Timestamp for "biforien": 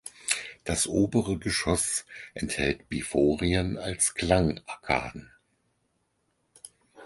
2.89-3.77